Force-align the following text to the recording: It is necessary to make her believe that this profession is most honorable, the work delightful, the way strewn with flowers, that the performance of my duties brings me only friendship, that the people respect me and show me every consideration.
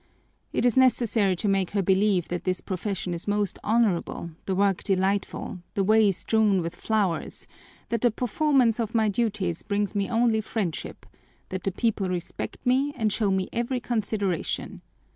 It 0.51 0.65
is 0.65 0.75
necessary 0.75 1.35
to 1.35 1.47
make 1.47 1.69
her 1.77 1.83
believe 1.83 2.29
that 2.29 2.43
this 2.43 2.59
profession 2.59 3.13
is 3.13 3.27
most 3.27 3.59
honorable, 3.63 4.31
the 4.47 4.55
work 4.55 4.81
delightful, 4.83 5.59
the 5.75 5.83
way 5.83 6.11
strewn 6.11 6.59
with 6.63 6.75
flowers, 6.75 7.45
that 7.89 8.01
the 8.01 8.09
performance 8.09 8.79
of 8.79 8.95
my 8.95 9.09
duties 9.09 9.61
brings 9.61 9.93
me 9.93 10.09
only 10.09 10.41
friendship, 10.41 11.05
that 11.49 11.63
the 11.63 11.71
people 11.71 12.09
respect 12.09 12.65
me 12.65 12.95
and 12.97 13.13
show 13.13 13.29
me 13.29 13.47
every 13.53 13.79
consideration. 13.79 14.81